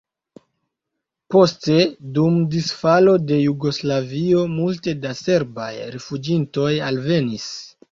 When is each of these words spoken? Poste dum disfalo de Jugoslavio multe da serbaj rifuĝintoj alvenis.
Poste 1.35 1.75
dum 2.15 2.39
disfalo 2.55 3.13
de 3.27 3.37
Jugoslavio 3.43 4.43
multe 4.55 4.97
da 5.05 5.15
serbaj 5.23 5.71
rifuĝintoj 5.99 6.75
alvenis. 6.91 7.49